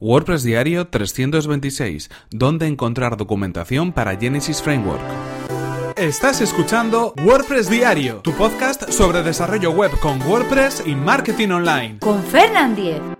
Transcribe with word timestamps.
WordPress 0.00 0.44
Diario 0.44 0.88
326, 0.88 2.10
donde 2.30 2.66
encontrar 2.66 3.18
documentación 3.18 3.92
para 3.92 4.16
Genesis 4.16 4.62
Framework. 4.62 5.02
Estás 5.94 6.40
escuchando 6.40 7.12
WordPress 7.22 7.68
Diario, 7.68 8.20
tu 8.22 8.32
podcast 8.32 8.90
sobre 8.90 9.22
desarrollo 9.22 9.72
web 9.72 9.90
con 10.00 10.22
WordPress 10.22 10.84
y 10.86 10.94
marketing 10.94 11.50
online. 11.50 11.98
Con 11.98 12.22
Fernand 12.22 12.76
Diez. 12.76 13.19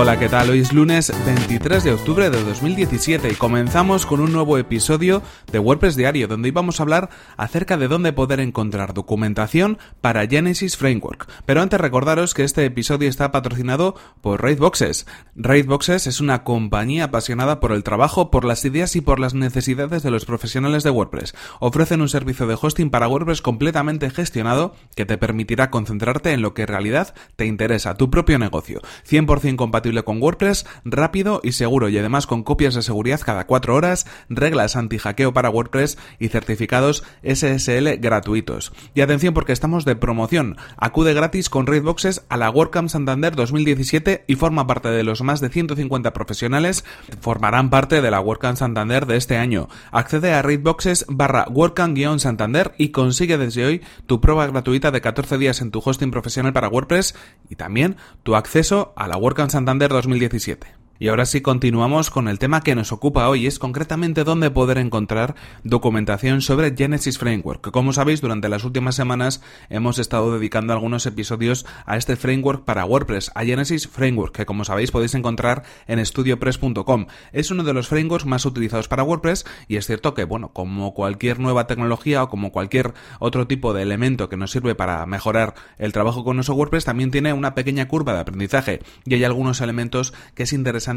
Hola, 0.00 0.16
¿qué 0.16 0.28
tal? 0.28 0.48
Hoy 0.50 0.60
es 0.60 0.72
lunes 0.72 1.12
23 1.26 1.82
de 1.82 1.90
octubre 1.90 2.30
de 2.30 2.44
2017 2.44 3.32
y 3.32 3.34
comenzamos 3.34 4.06
con 4.06 4.20
un 4.20 4.32
nuevo 4.32 4.56
episodio 4.56 5.24
de 5.50 5.58
WordPress 5.58 5.96
Diario 5.96 6.28
donde 6.28 6.46
íbamos 6.46 6.78
a 6.78 6.84
hablar 6.84 7.10
acerca 7.36 7.76
de 7.76 7.88
dónde 7.88 8.12
poder 8.12 8.38
encontrar 8.38 8.94
documentación 8.94 9.76
para 10.00 10.24
Genesis 10.28 10.76
Framework. 10.76 11.28
Pero 11.46 11.62
antes 11.62 11.80
recordaros 11.80 12.32
que 12.32 12.44
este 12.44 12.64
episodio 12.64 13.08
está 13.08 13.32
patrocinado 13.32 13.96
por 14.20 14.40
Raidboxes. 14.40 15.08
Raidboxes 15.34 16.06
es 16.06 16.20
una 16.20 16.44
compañía 16.44 17.06
apasionada 17.06 17.58
por 17.58 17.72
el 17.72 17.82
trabajo, 17.82 18.30
por 18.30 18.44
las 18.44 18.64
ideas 18.64 18.94
y 18.94 19.00
por 19.00 19.18
las 19.18 19.34
necesidades 19.34 20.04
de 20.04 20.12
los 20.12 20.24
profesionales 20.24 20.84
de 20.84 20.90
WordPress. 20.90 21.34
Ofrecen 21.58 22.02
un 22.02 22.08
servicio 22.08 22.46
de 22.46 22.56
hosting 22.62 22.90
para 22.90 23.08
WordPress 23.08 23.42
completamente 23.42 24.10
gestionado 24.10 24.76
que 24.94 25.06
te 25.06 25.18
permitirá 25.18 25.72
concentrarte 25.72 26.30
en 26.30 26.42
lo 26.42 26.54
que 26.54 26.62
en 26.62 26.68
realidad 26.68 27.16
te 27.34 27.46
interesa, 27.46 27.96
tu 27.96 28.10
propio 28.10 28.38
negocio. 28.38 28.80
100% 29.04 29.56
compatible 29.56 29.87
con 30.04 30.22
WordPress, 30.22 30.66
rápido 30.84 31.40
y 31.42 31.52
seguro 31.52 31.88
y 31.88 31.98
además 31.98 32.26
con 32.26 32.42
copias 32.42 32.74
de 32.74 32.82
seguridad 32.82 33.20
cada 33.24 33.46
4 33.46 33.74
horas, 33.74 34.06
reglas 34.28 34.76
anti-hackeo 34.76 35.32
para 35.32 35.50
WordPress 35.50 35.98
y 36.18 36.28
certificados 36.28 37.04
SSL 37.22 37.96
gratuitos. 37.98 38.72
Y 38.94 39.00
atención 39.00 39.34
porque 39.34 39.52
estamos 39.52 39.84
de 39.84 39.96
promoción. 39.96 40.56
Acude 40.76 41.14
gratis 41.14 41.48
con 41.48 41.66
Raidboxes 41.66 42.24
a 42.28 42.36
la 42.36 42.50
WordCamp 42.50 42.88
Santander 42.88 43.34
2017 43.34 44.24
y 44.26 44.34
forma 44.34 44.66
parte 44.66 44.88
de 44.90 45.02
los 45.02 45.22
más 45.22 45.40
de 45.40 45.48
150 45.48 46.12
profesionales 46.12 46.84
que 47.10 47.16
formarán 47.16 47.70
parte 47.70 48.02
de 48.02 48.10
la 48.10 48.20
WordCamp 48.20 48.58
Santander 48.58 49.06
de 49.06 49.16
este 49.16 49.36
año. 49.36 49.68
Accede 49.90 50.32
a 50.32 50.42
Raidboxes 50.42 51.06
barra 51.08 51.46
WordCamp-Santander 51.46 52.74
y 52.78 52.90
consigue 52.90 53.38
desde 53.38 53.64
hoy 53.64 53.82
tu 54.06 54.20
prueba 54.20 54.46
gratuita 54.46 54.90
de 54.90 55.00
14 55.00 55.38
días 55.38 55.60
en 55.60 55.70
tu 55.70 55.80
hosting 55.84 56.10
profesional 56.10 56.52
para 56.52 56.68
WordPress 56.68 57.14
y 57.48 57.56
también 57.56 57.96
tu 58.22 58.36
acceso 58.36 58.92
a 58.96 59.08
la 59.08 59.16
WordCamp 59.16 59.50
Santander 59.50 59.77
Santander 59.78 60.02
2017. 60.02 60.77
Y 61.00 61.06
ahora 61.08 61.26
sí 61.26 61.42
continuamos 61.42 62.10
con 62.10 62.26
el 62.26 62.40
tema 62.40 62.62
que 62.62 62.74
nos 62.74 62.90
ocupa 62.90 63.28
hoy, 63.28 63.46
es 63.46 63.60
concretamente 63.60 64.24
dónde 64.24 64.50
poder 64.50 64.78
encontrar 64.78 65.36
documentación 65.62 66.42
sobre 66.42 66.74
Genesis 66.76 67.18
Framework. 67.18 67.70
Como 67.70 67.92
sabéis, 67.92 68.20
durante 68.20 68.48
las 68.48 68.64
últimas 68.64 68.96
semanas 68.96 69.40
hemos 69.68 70.00
estado 70.00 70.34
dedicando 70.34 70.72
algunos 70.72 71.06
episodios 71.06 71.66
a 71.86 71.96
este 71.96 72.16
framework 72.16 72.64
para 72.64 72.84
WordPress, 72.84 73.30
a 73.36 73.44
Genesis 73.44 73.86
Framework, 73.86 74.34
que 74.34 74.44
como 74.44 74.64
sabéis 74.64 74.90
podéis 74.90 75.14
encontrar 75.14 75.62
en 75.86 76.04
studiopress.com. 76.04 77.06
Es 77.32 77.52
uno 77.52 77.62
de 77.62 77.74
los 77.74 77.86
frameworks 77.86 78.26
más 78.26 78.44
utilizados 78.44 78.88
para 78.88 79.04
WordPress 79.04 79.46
y 79.68 79.76
es 79.76 79.86
cierto 79.86 80.14
que, 80.14 80.24
bueno, 80.24 80.48
como 80.52 80.94
cualquier 80.94 81.38
nueva 81.38 81.68
tecnología 81.68 82.24
o 82.24 82.28
como 82.28 82.50
cualquier 82.50 82.92
otro 83.20 83.46
tipo 83.46 83.72
de 83.72 83.82
elemento 83.82 84.28
que 84.28 84.36
nos 84.36 84.50
sirve 84.50 84.74
para 84.74 85.06
mejorar 85.06 85.54
el 85.78 85.92
trabajo 85.92 86.24
con 86.24 86.34
nuestro 86.34 86.56
WordPress, 86.56 86.86
también 86.86 87.12
tiene 87.12 87.32
una 87.34 87.54
pequeña 87.54 87.86
curva 87.86 88.14
de 88.14 88.20
aprendizaje 88.20 88.80
y 89.04 89.14
hay 89.14 89.22
algunos 89.22 89.60
elementos 89.60 90.12
que 90.34 90.42
es 90.42 90.52
interesante 90.52 90.87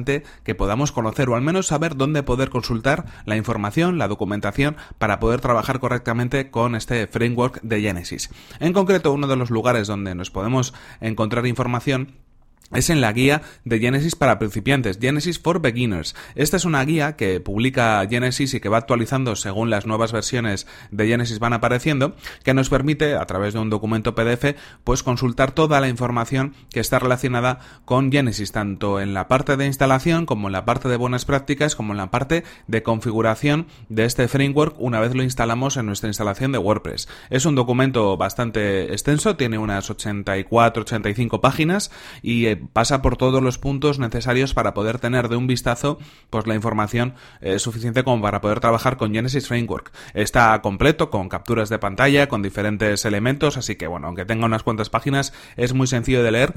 que 0.44 0.56
podamos 0.56 0.92
conocer 0.92 1.30
o 1.30 1.36
al 1.36 1.42
menos 1.42 1.68
saber 1.68 1.96
dónde 1.96 2.24
poder 2.24 2.50
consultar 2.50 3.06
la 3.26 3.36
información, 3.36 3.98
la 3.98 4.08
documentación 4.08 4.78
para 4.98 5.20
poder 5.20 5.42
trabajar 5.42 5.80
correctamente 5.80 6.50
con 6.50 6.76
este 6.76 7.08
framework 7.08 7.62
de 7.62 7.82
Genesis. 7.82 8.30
En 8.60 8.74
concreto, 8.74 9.12
uno 9.12 9.28
de 9.28 9.36
los 9.36 9.50
lugares 9.50 9.88
donde 9.88 10.16
nos 10.16 10.32
podemos 10.32 10.74
encontrar 11.02 11.46
información 11.46 12.21
es 12.74 12.90
en 12.90 13.02
la 13.02 13.12
guía 13.12 13.42
de 13.66 13.80
Genesis 13.80 14.16
para 14.16 14.40
principiantes, 14.40 14.98
Genesis 15.00 15.40
for 15.40 15.62
Beginners. 15.62 16.16
Esta 16.36 16.58
es 16.58 16.66
una 16.66 16.84
guía 16.86 17.16
que 17.16 17.40
publica 17.40 18.06
Genesis 18.10 18.54
y 18.54 18.60
que 18.60 18.70
va 18.70 18.78
actualizando 18.78 19.36
según 19.36 19.70
las 19.70 19.86
nuevas 19.86 20.12
versiones 20.12 20.68
de 20.90 21.08
Genesis 21.08 21.40
van 21.40 21.54
apareciendo, 21.54 22.16
que 22.44 22.54
nos 22.54 22.70
permite, 22.70 23.16
a 23.16 23.26
través 23.26 23.54
de 23.54 23.60
un 23.60 23.70
documento 23.70 24.16
PDF, 24.16 24.56
pues 24.84 25.04
consultar 25.04 25.52
toda 25.52 25.82
la 25.82 25.90
información 25.90 26.54
que 26.72 26.80
está 26.80 27.00
relacionada 27.00 27.60
con 27.86 28.12
Genesis, 28.12 28.52
tanto 28.52 29.02
en 29.02 29.14
la 29.14 29.28
parte 29.28 29.58
de 29.58 29.66
instalación 29.66 30.26
como 30.26 30.48
en 30.48 30.54
la 30.54 30.66
parte 30.66 30.88
de 30.88 30.98
buenas 30.98 31.26
prácticas, 31.26 31.76
como 31.76 31.94
en 31.94 31.98
la 31.98 32.12
parte 32.12 32.44
de 32.68 32.84
configuración 32.84 33.68
de 33.90 34.06
este 34.06 34.28
framework 34.28 34.76
una 34.80 35.00
vez 35.00 35.14
lo 35.14 35.24
instalamos 35.24 35.78
en 35.78 35.86
nuestra 35.86 36.08
instalación 36.08 36.52
de 36.52 36.58
WordPress. 36.58 37.08
Es 37.30 37.46
un 37.46 37.56
documento 37.56 38.16
bastante 38.18 38.92
extenso, 38.92 39.36
tiene 39.36 39.58
unas 39.58 39.90
84-85 39.90 41.42
páginas 41.42 41.92
y 42.22 42.51
pasa 42.58 43.02
por 43.02 43.18
todos 43.18 43.42
los 43.42 43.58
puntos 43.58 44.00
necesarios 44.00 44.54
para 44.54 44.74
poder 44.74 45.00
tener 45.00 45.30
de 45.30 45.36
un 45.36 45.48
vistazo 45.48 46.00
pues 46.30 46.48
la 46.48 46.56
información 46.56 47.16
eh, 47.42 47.60
suficiente 47.60 48.04
como 48.04 48.22
para 48.22 48.42
poder 48.42 48.60
trabajar 48.60 48.98
con 48.98 49.14
Genesis 49.14 49.48
Framework. 49.48 49.92
Está 50.14 50.62
completo 50.62 51.10
con 51.10 51.30
capturas 51.30 51.70
de 51.70 51.80
pantalla, 51.80 52.28
con 52.28 52.42
diferentes 52.42 53.06
elementos, 53.06 53.58
así 53.58 53.76
que 53.76 53.88
bueno, 53.88 54.08
aunque 54.08 54.26
tenga 54.26 54.46
unas 54.46 54.64
cuantas 54.64 54.90
páginas, 54.90 55.34
es 55.56 55.74
muy 55.74 55.88
sencillo 55.88 56.24
de 56.24 56.32
leer 56.32 56.54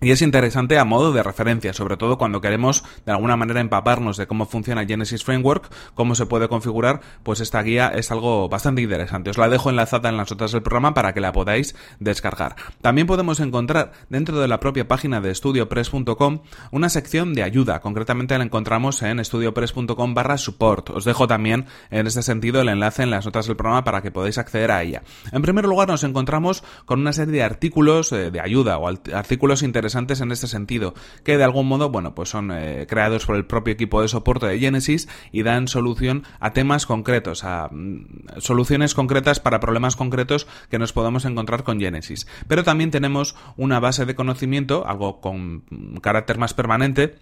y 0.00 0.10
es 0.10 0.22
interesante 0.22 0.78
a 0.78 0.84
modo 0.84 1.12
de 1.12 1.22
referencia, 1.22 1.72
sobre 1.72 1.96
todo 1.96 2.18
cuando 2.18 2.40
queremos 2.40 2.84
de 3.06 3.12
alguna 3.12 3.36
manera 3.36 3.60
empaparnos 3.60 4.16
de 4.16 4.26
cómo 4.26 4.44
funciona 4.46 4.84
Genesis 4.84 5.24
Framework, 5.24 5.72
cómo 5.94 6.14
se 6.14 6.26
puede 6.26 6.48
configurar, 6.48 7.00
pues 7.22 7.40
esta 7.40 7.62
guía 7.62 7.88
es 7.88 8.10
algo 8.10 8.48
bastante 8.48 8.82
interesante. 8.82 9.30
Os 9.30 9.38
la 9.38 9.48
dejo 9.48 9.70
enlazada 9.70 10.08
en 10.08 10.16
las 10.16 10.30
notas 10.30 10.52
del 10.52 10.62
programa 10.62 10.94
para 10.94 11.14
que 11.14 11.20
la 11.20 11.32
podáis 11.32 11.74
descargar. 12.00 12.56
También 12.82 13.06
podemos 13.06 13.40
encontrar 13.40 13.92
dentro 14.10 14.40
de 14.40 14.48
la 14.48 14.60
propia 14.60 14.86
página 14.88 15.20
de 15.20 15.34
studiopress.com 15.34 16.40
una 16.70 16.88
sección 16.88 17.32
de 17.32 17.44
ayuda. 17.44 17.80
Concretamente 17.80 18.36
la 18.36 18.44
encontramos 18.44 19.00
en 19.02 19.24
studiopress.com 19.24 20.14
barra 20.14 20.36
support. 20.36 20.90
Os 20.90 21.04
dejo 21.04 21.26
también 21.26 21.66
en 21.90 22.06
este 22.06 22.22
sentido 22.22 22.60
el 22.60 22.68
enlace 22.68 23.04
en 23.04 23.10
las 23.10 23.24
notas 23.24 23.46
del 23.46 23.56
programa 23.56 23.84
para 23.84 24.02
que 24.02 24.10
podáis 24.10 24.38
acceder 24.38 24.70
a 24.70 24.82
ella. 24.82 25.02
En 25.32 25.40
primer 25.40 25.64
lugar 25.64 25.88
nos 25.88 26.04
encontramos 26.04 26.62
con 26.84 27.00
una 27.00 27.12
serie 27.12 27.34
de 27.34 27.42
artículos 27.42 28.12
eh, 28.12 28.30
de 28.30 28.40
ayuda 28.40 28.76
o 28.78 28.88
artículos 28.88 29.62
interesantes 29.62 29.83
en 29.94 30.32
este 30.32 30.46
sentido, 30.46 30.94
que 31.24 31.36
de 31.36 31.44
algún 31.44 31.68
modo, 31.68 31.90
bueno, 31.90 32.14
pues 32.14 32.30
son 32.30 32.50
eh, 32.52 32.86
creados 32.88 33.26
por 33.26 33.36
el 33.36 33.44
propio 33.44 33.74
equipo 33.74 34.00
de 34.00 34.08
soporte 34.08 34.46
de 34.46 34.58
Genesis 34.58 35.08
y 35.30 35.42
dan 35.42 35.68
solución 35.68 36.24
a 36.40 36.52
temas 36.52 36.86
concretos, 36.86 37.44
a 37.44 37.68
mm, 37.70 38.38
soluciones 38.38 38.94
concretas 38.94 39.40
para 39.40 39.60
problemas 39.60 39.96
concretos 39.96 40.46
que 40.70 40.78
nos 40.78 40.92
podamos 40.92 41.24
encontrar 41.26 41.64
con 41.64 41.80
Genesis. 41.80 42.26
Pero 42.48 42.64
también 42.64 42.90
tenemos 42.90 43.36
una 43.56 43.80
base 43.80 44.06
de 44.06 44.14
conocimiento, 44.14 44.86
algo 44.86 45.20
con 45.20 45.64
carácter 46.00 46.38
más 46.38 46.54
permanente, 46.54 47.16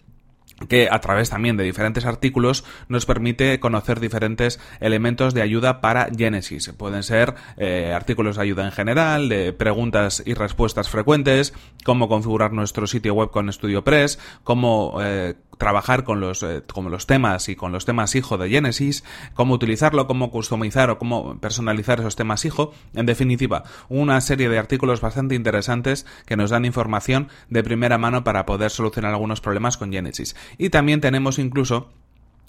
que 0.68 0.88
a 0.90 1.00
través 1.00 1.30
también 1.30 1.56
de 1.56 1.64
diferentes 1.64 2.04
artículos 2.04 2.64
nos 2.88 3.06
permite 3.06 3.58
conocer 3.60 4.00
diferentes 4.00 4.60
elementos 4.80 5.34
de 5.34 5.42
ayuda 5.42 5.80
para 5.80 6.08
Genesis. 6.16 6.72
Pueden 6.76 7.02
ser 7.02 7.34
eh, 7.56 7.92
artículos 7.94 8.36
de 8.36 8.42
ayuda 8.42 8.64
en 8.64 8.72
general, 8.72 9.28
de 9.28 9.52
preguntas 9.52 10.22
y 10.24 10.34
respuestas 10.34 10.88
frecuentes, 10.88 11.52
cómo 11.84 12.08
configurar 12.08 12.52
nuestro 12.52 12.86
sitio 12.86 13.14
web 13.14 13.30
con 13.30 13.52
StudioPress, 13.52 14.18
cómo 14.44 14.98
eh, 15.02 15.34
trabajar 15.58 16.04
con 16.04 16.20
los, 16.20 16.42
eh, 16.42 16.62
los 16.90 17.06
temas 17.06 17.48
y 17.48 17.56
con 17.56 17.72
los 17.72 17.84
temas 17.84 18.14
hijo 18.14 18.38
de 18.38 18.48
Genesis, 18.48 19.04
cómo 19.34 19.54
utilizarlo, 19.54 20.06
cómo 20.06 20.30
customizar 20.30 20.90
o 20.90 20.98
cómo 20.98 21.38
personalizar 21.38 22.00
esos 22.00 22.16
temas 22.16 22.44
hijo. 22.44 22.72
En 22.94 23.06
definitiva, 23.06 23.64
una 23.88 24.20
serie 24.20 24.48
de 24.48 24.58
artículos 24.58 25.00
bastante 25.00 25.34
interesantes 25.34 26.06
que 26.26 26.36
nos 26.36 26.50
dan 26.50 26.64
información 26.64 27.28
de 27.48 27.62
primera 27.62 27.98
mano 27.98 28.24
para 28.24 28.46
poder 28.46 28.70
solucionar 28.70 29.12
algunos 29.12 29.40
problemas 29.40 29.76
con 29.76 29.92
Genesis. 29.92 30.34
Y 30.58 30.70
también 30.70 31.00
tenemos 31.00 31.38
incluso 31.38 31.90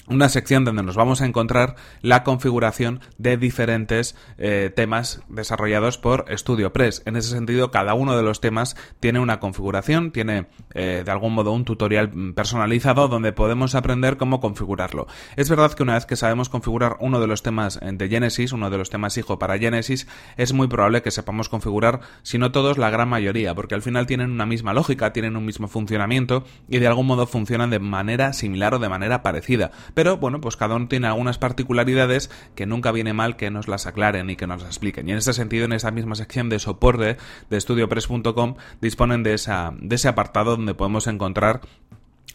una 0.07 0.27
sección 0.27 0.65
donde 0.65 0.83
nos 0.83 0.95
vamos 0.95 1.21
a 1.21 1.25
encontrar 1.25 1.75
la 2.01 2.23
configuración 2.23 2.99
de 3.17 3.37
diferentes 3.37 4.15
eh, 4.37 4.71
temas 4.75 5.21
desarrollados 5.29 5.97
por 5.97 6.25
StudioPress. 6.29 7.03
En 7.05 7.15
ese 7.15 7.29
sentido, 7.29 7.71
cada 7.71 7.93
uno 7.93 8.17
de 8.17 8.23
los 8.23 8.41
temas 8.41 8.75
tiene 8.99 9.19
una 9.19 9.39
configuración, 9.39 10.11
tiene 10.11 10.47
eh, 10.73 11.03
de 11.05 11.11
algún 11.11 11.33
modo 11.33 11.53
un 11.53 11.63
tutorial 11.63 12.11
personalizado 12.35 13.07
donde 13.07 13.31
podemos 13.31 13.75
aprender 13.75 14.17
cómo 14.17 14.41
configurarlo. 14.41 15.07
Es 15.37 15.49
verdad 15.49 15.73
que 15.73 15.83
una 15.83 15.93
vez 15.93 16.05
que 16.05 16.17
sabemos 16.17 16.49
configurar 16.49 16.97
uno 16.99 17.21
de 17.21 17.27
los 17.27 17.41
temas 17.41 17.79
de 17.81 18.09
Genesis, 18.09 18.51
uno 18.51 18.69
de 18.69 18.77
los 18.77 18.89
temas 18.89 19.17
hijo 19.17 19.39
para 19.39 19.57
Genesis, 19.57 20.07
es 20.35 20.51
muy 20.51 20.67
probable 20.67 21.01
que 21.01 21.11
sepamos 21.11 21.47
configurar, 21.47 22.01
si 22.23 22.37
no 22.37 22.51
todos, 22.51 22.77
la 22.77 22.89
gran 22.89 23.07
mayoría, 23.07 23.55
porque 23.55 23.75
al 23.75 23.81
final 23.81 24.05
tienen 24.05 24.31
una 24.31 24.45
misma 24.45 24.73
lógica, 24.73 25.13
tienen 25.13 25.37
un 25.37 25.45
mismo 25.45 25.67
funcionamiento 25.67 26.43
y 26.67 26.79
de 26.79 26.87
algún 26.87 27.07
modo 27.07 27.25
funcionan 27.25 27.69
de 27.69 27.79
manera 27.79 28.33
similar 28.33 28.73
o 28.73 28.79
de 28.79 28.89
manera 28.89 29.23
parecida 29.23 29.71
pero 29.93 30.17
bueno, 30.17 30.41
pues 30.41 30.55
cada 30.55 30.75
uno 30.75 30.87
tiene 30.87 31.07
algunas 31.07 31.37
particularidades 31.37 32.29
que 32.55 32.65
nunca 32.65 32.91
viene 32.91 33.13
mal 33.13 33.35
que 33.35 33.51
nos 33.51 33.67
las 33.67 33.87
aclaren 33.87 34.29
y 34.29 34.35
que 34.35 34.47
nos 34.47 34.61
las 34.61 34.69
expliquen. 34.69 35.07
Y 35.07 35.11
en 35.11 35.17
ese 35.17 35.33
sentido, 35.33 35.65
en 35.65 35.73
esa 35.73 35.91
misma 35.91 36.15
sección 36.15 36.49
de 36.49 36.59
soporte 36.59 37.17
de 37.49 37.57
estudiopress.com 37.57 38.55
disponen 38.81 39.23
de, 39.23 39.33
esa, 39.33 39.73
de 39.79 39.95
ese 39.95 40.07
apartado 40.07 40.55
donde 40.55 40.73
podemos 40.73 41.07
encontrar 41.07 41.61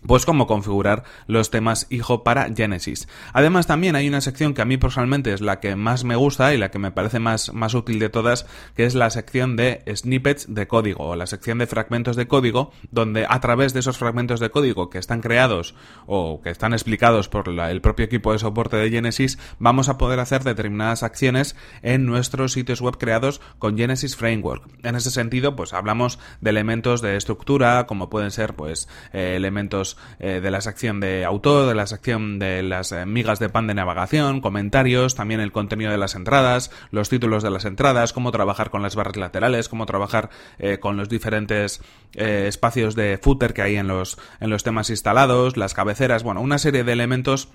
pues 0.07 0.25
cómo 0.25 0.47
configurar 0.47 1.05
los 1.27 1.51
temas 1.51 1.87
hijo 1.91 2.25
para 2.25 2.53
Genesis. 2.55 3.09
Además 3.33 3.67
también 3.67 3.97
hay 3.97 4.09
una 4.09 4.21
sección 4.21 4.55
que 4.55 4.63
a 4.63 4.65
mí 4.65 4.77
personalmente 4.77 5.33
es 5.33 5.41
la 5.41 5.61
que 5.61 5.77
más 5.77 6.05
me 6.05 6.17
gusta 6.17 6.55
y 6.55 6.59
la 6.59 6.71
que 6.71 6.79
me 6.79 6.91
parece 6.91 7.19
más, 7.19 7.53
más 7.53 7.75
útil 7.75 7.99
de 7.99 8.09
todas, 8.09 8.47
que 8.75 8.85
es 8.85 8.95
la 8.95 9.11
sección 9.11 9.57
de 9.57 9.83
snippets 9.95 10.55
de 10.55 10.67
código 10.67 11.09
o 11.09 11.17
la 11.17 11.27
sección 11.27 11.59
de 11.59 11.67
fragmentos 11.67 12.17
de 12.17 12.29
código, 12.29 12.73
donde 12.91 13.27
a 13.29 13.41
través 13.41 13.75
de 13.75 13.81
esos 13.81 13.99
fragmentos 13.99 14.41
de 14.41 14.51
código 14.51 14.91
que 14.91 14.99
están 14.99 15.21
creados 15.21 15.75
o 16.07 16.41
que 16.43 16.51
están 16.51 16.73
explicados 16.73 17.29
por 17.29 17.49
el 17.49 17.81
propio 17.81 18.07
equipo 18.07 18.33
de 18.33 18.39
soporte 18.39 18.77
de 18.77 18.91
Genesis, 18.91 19.39
vamos 19.59 19.89
a 19.89 19.99
poder 19.99 20.21
hacer 20.21 20.45
determinadas 20.45 21.03
acciones 21.03 21.57
en 21.83 22.07
nuestros 22.07 22.53
sitios 22.53 22.81
web 22.81 22.99
creados 22.99 23.41
con 23.59 23.77
Genesis 23.77 24.17
Framework. 24.17 24.65
En 24.83 24.97
ese 24.97 25.11
sentido, 25.11 25.57
pues 25.57 25.73
hablamos 25.73 26.19
de 26.41 26.51
elementos 26.51 27.03
de 27.03 27.17
estructura, 27.17 27.87
como 27.87 28.11
pueden 28.11 28.31
ser 28.31 28.55
pues 28.55 28.89
eh, 29.13 29.35
elementos 29.37 29.97
eh, 30.19 30.41
de 30.41 30.51
la 30.51 30.61
sección 30.61 31.01
de 31.01 31.25
autor, 31.25 31.69
de 31.69 31.75
la 31.75 31.87
sección 31.87 32.39
de 32.39 32.63
las 32.63 32.93
eh, 32.93 33.07
migas 33.07 33.39
de 33.39 33.49
pan 33.49 33.67
de 33.67 33.75
navegación, 33.75 34.41
comentarios, 34.41 35.15
también 35.15 35.41
el 35.41 35.53
contenido 35.53 35.91
de 35.91 35.99
las 35.99 36.15
entradas, 36.15 36.71
los 36.91 37.09
títulos 37.09 37.43
de 37.43 37.51
las 37.51 37.65
entradas, 37.65 38.13
cómo 38.13 38.31
trabajar 38.33 38.71
con 38.71 38.83
las 38.83 38.97
barras 38.97 39.17
laterales, 39.17 39.69
cómo 39.69 39.87
trabajar 39.87 40.31
eh, 40.59 40.79
con 40.79 40.97
los 40.97 41.09
diferentes 41.09 41.81
espacios 42.15 42.95
de 42.95 43.19
footer 43.21 43.55
que 43.55 43.63
hay 43.63 43.77
en 43.77 43.89
los, 43.89 44.19
en 44.41 44.51
los 44.51 44.63
temas 44.65 44.91
instalados, 44.91 45.57
las 45.57 45.75
cabeceras, 45.75 46.23
bueno, 46.23 46.41
una 46.41 46.59
serie 46.59 46.85
de 46.85 46.93
elementos 46.93 47.49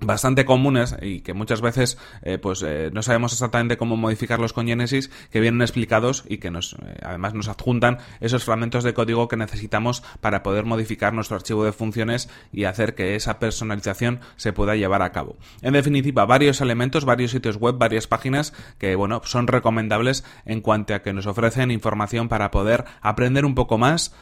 bastante 0.00 0.44
comunes 0.44 0.96
y 1.02 1.20
que 1.20 1.34
muchas 1.34 1.60
veces 1.60 1.98
eh, 2.22 2.38
pues 2.38 2.62
eh, 2.62 2.90
no 2.92 3.02
sabemos 3.02 3.32
exactamente 3.32 3.76
cómo 3.76 3.96
modificarlos 3.96 4.52
con 4.52 4.66
Genesis 4.66 5.10
que 5.30 5.40
vienen 5.40 5.62
explicados 5.62 6.24
y 6.28 6.38
que 6.38 6.50
nos 6.50 6.74
eh, 6.74 6.98
además 7.02 7.34
nos 7.34 7.48
adjuntan 7.48 7.98
esos 8.20 8.44
fragmentos 8.44 8.84
de 8.84 8.94
código 8.94 9.28
que 9.28 9.36
necesitamos 9.36 10.02
para 10.20 10.42
poder 10.42 10.64
modificar 10.64 11.12
nuestro 11.14 11.36
archivo 11.36 11.64
de 11.64 11.72
funciones 11.72 12.28
y 12.52 12.64
hacer 12.64 12.94
que 12.94 13.16
esa 13.16 13.38
personalización 13.38 14.20
se 14.36 14.52
pueda 14.52 14.76
llevar 14.76 15.02
a 15.02 15.12
cabo. 15.12 15.36
En 15.62 15.72
definitiva 15.72 16.24
varios 16.26 16.60
elementos 16.60 17.04
varios 17.04 17.32
sitios 17.32 17.56
web 17.56 17.76
varias 17.78 18.06
páginas 18.06 18.52
que 18.78 18.94
bueno 18.94 19.20
son 19.24 19.46
recomendables 19.46 20.24
en 20.44 20.60
cuanto 20.60 20.94
a 20.94 21.00
que 21.00 21.12
nos 21.12 21.26
ofrecen 21.26 21.70
información 21.70 22.28
para 22.28 22.50
poder 22.50 22.84
aprender 23.00 23.44
un 23.44 23.54
poco 23.54 23.78
más 23.78 24.14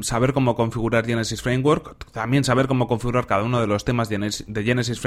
saber 0.00 0.32
cómo 0.32 0.54
configurar 0.54 1.06
Genesis 1.06 1.42
Framework 1.42 2.10
también 2.12 2.44
saber 2.44 2.66
cómo 2.66 2.88
configurar 2.88 3.26
cada 3.26 3.44
uno 3.44 3.60
de 3.60 3.66
los 3.66 3.84
temas 3.84 4.08
de 4.08 4.64
Genesis 4.64 5.00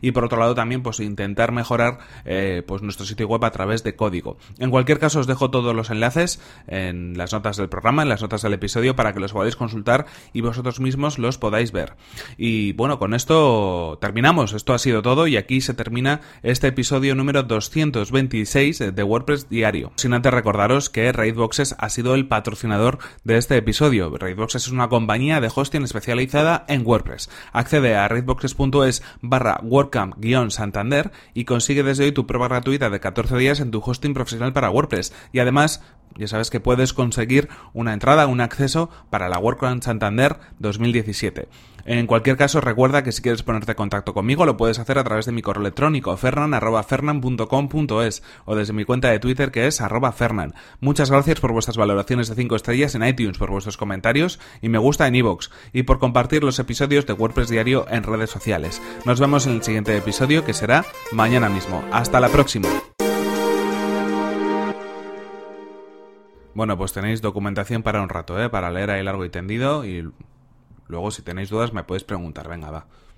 Y 0.00 0.12
por 0.12 0.24
otro 0.24 0.38
lado 0.38 0.54
también 0.54 0.82
pues 0.82 1.00
intentar 1.00 1.52
mejorar 1.52 1.98
eh, 2.24 2.62
pues 2.66 2.82
nuestro 2.82 3.06
sitio 3.06 3.28
web 3.28 3.44
a 3.44 3.50
través 3.50 3.82
de 3.84 3.96
código. 3.96 4.38
En 4.58 4.70
cualquier 4.70 4.98
caso 4.98 5.20
os 5.20 5.26
dejo 5.26 5.50
todos 5.50 5.74
los 5.74 5.90
enlaces 5.90 6.40
en 6.66 7.16
las 7.16 7.32
notas 7.32 7.56
del 7.56 7.68
programa, 7.68 8.02
en 8.02 8.08
las 8.08 8.22
notas 8.22 8.42
del 8.42 8.54
episodio 8.54 8.96
para 8.96 9.12
que 9.12 9.20
los 9.20 9.32
podáis 9.32 9.56
consultar 9.56 10.06
y 10.32 10.40
vosotros 10.40 10.80
mismos 10.80 11.18
los 11.18 11.38
podáis 11.38 11.72
ver. 11.72 11.94
Y 12.36 12.72
bueno, 12.72 12.98
con 12.98 13.14
esto 13.14 13.98
terminamos. 14.00 14.52
Esto 14.52 14.74
ha 14.74 14.78
sido 14.78 15.02
todo 15.02 15.26
y 15.26 15.36
aquí 15.36 15.60
se 15.60 15.74
termina 15.74 16.20
este 16.42 16.68
episodio 16.68 17.14
número 17.14 17.42
226 17.42 18.94
de 18.94 19.02
WordPress 19.02 19.48
Diario. 19.48 19.92
Sin 19.96 20.14
antes 20.14 20.32
recordaros 20.32 20.90
que 20.90 21.12
Raidboxes 21.12 21.76
ha 21.78 21.88
sido 21.88 22.14
el 22.14 22.28
patrocinador 22.28 22.98
de 23.24 23.36
este 23.36 23.56
episodio. 23.56 24.16
Raidboxes 24.16 24.66
es 24.66 24.72
una 24.72 24.88
compañía 24.88 25.40
de 25.40 25.50
hosting 25.54 25.84
especializada 25.84 26.64
en 26.68 26.86
WordPress. 26.86 27.30
Accede 27.52 27.96
a 27.96 28.08
raidboxes.es 28.08 29.02
WordCamp-Santander 29.38 31.12
y 31.34 31.44
consigue 31.44 31.82
desde 31.82 32.04
hoy 32.04 32.12
tu 32.12 32.26
prueba 32.26 32.48
gratuita 32.48 32.90
de 32.90 33.00
14 33.00 33.36
días 33.36 33.60
en 33.60 33.70
tu 33.70 33.82
hosting 33.84 34.14
profesional 34.14 34.52
para 34.52 34.70
WordPress. 34.70 35.12
Y 35.32 35.38
además, 35.38 35.82
ya 36.18 36.28
sabes 36.28 36.50
que 36.50 36.60
puedes 36.60 36.92
conseguir 36.92 37.48
una 37.72 37.92
entrada, 37.92 38.26
un 38.26 38.40
acceso 38.40 38.90
para 39.10 39.28
la 39.28 39.38
WordCamp 39.38 39.82
Santander 39.82 40.36
2017. 40.58 41.48
En 41.86 42.06
cualquier 42.08 42.36
caso, 42.36 42.60
recuerda 42.60 43.04
que 43.04 43.12
si 43.12 43.22
quieres 43.22 43.44
ponerte 43.44 43.70
en 43.70 43.76
contacto 43.76 44.12
conmigo, 44.12 44.44
lo 44.44 44.56
puedes 44.56 44.80
hacer 44.80 44.98
a 44.98 45.04
través 45.04 45.24
de 45.24 45.30
mi 45.30 45.40
correo 45.40 45.60
electrónico 45.60 46.16
fernan.fernan.com.es 46.16 48.24
o 48.44 48.56
desde 48.56 48.72
mi 48.72 48.84
cuenta 48.84 49.08
de 49.08 49.20
Twitter 49.20 49.52
que 49.52 49.68
es 49.68 49.80
fernan. 50.16 50.52
Muchas 50.80 51.12
gracias 51.12 51.38
por 51.38 51.52
vuestras 51.52 51.76
valoraciones 51.76 52.26
de 52.28 52.34
5 52.34 52.56
estrellas 52.56 52.96
en 52.96 53.06
iTunes, 53.06 53.38
por 53.38 53.52
vuestros 53.52 53.76
comentarios 53.76 54.40
y 54.60 54.68
me 54.68 54.78
gusta 54.78 55.06
en 55.06 55.14
iVoox 55.14 55.50
y 55.72 55.84
por 55.84 56.00
compartir 56.00 56.42
los 56.42 56.58
episodios 56.58 57.06
de 57.06 57.12
WordPress 57.12 57.50
Diario 57.50 57.86
en 57.88 58.02
redes 58.02 58.30
sociales. 58.30 58.82
Nos 59.04 59.20
vemos 59.20 59.46
en 59.46 59.52
el 59.52 59.62
siguiente 59.62 59.96
episodio 59.96 60.44
que 60.44 60.54
será 60.54 60.84
mañana 61.12 61.48
mismo. 61.48 61.84
Hasta 61.92 62.18
la 62.18 62.30
próxima. 62.30 62.68
Bueno, 66.56 66.78
pues 66.78 66.94
tenéis 66.94 67.20
documentación 67.20 67.82
para 67.82 68.00
un 68.00 68.08
rato, 68.08 68.42
¿eh? 68.42 68.48
Para 68.48 68.70
leer 68.70 68.90
ahí 68.90 69.02
largo 69.04 69.26
y 69.26 69.28
tendido 69.28 69.84
y 69.84 70.10
luego 70.88 71.10
si 71.10 71.20
tenéis 71.20 71.50
dudas 71.50 71.74
me 71.74 71.84
podéis 71.84 72.04
preguntar. 72.04 72.48
Venga, 72.48 72.70
va. 72.70 72.86